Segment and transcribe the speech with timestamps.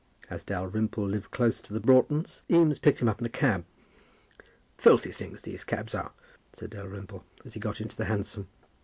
[0.31, 3.65] As Dalrymple lived close to the Broughtons, Eames picked him up in a cab.
[4.79, 6.11] "Filthy things, these cabs are,"
[6.53, 8.47] said Dalrymple, as he got into the Hansom.